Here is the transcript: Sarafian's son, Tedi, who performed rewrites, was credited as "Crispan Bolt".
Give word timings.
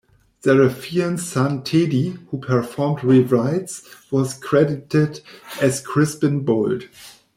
Sarafian's 0.43 1.29
son, 1.31 1.61
Tedi, 1.63 2.17
who 2.31 2.39
performed 2.39 3.01
rewrites, 3.03 3.83
was 4.09 4.33
credited 4.33 5.21
as 5.61 5.79
"Crispan 5.79 6.43
Bolt". 6.43 6.85